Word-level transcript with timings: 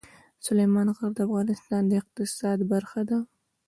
سلیمان 0.45 0.87
غر 0.97 1.11
د 1.15 1.19
افغانستان 1.27 1.81
د 1.87 1.91
اقتصاد 2.01 2.59
برخه 2.71 3.01
ده. 3.09 3.17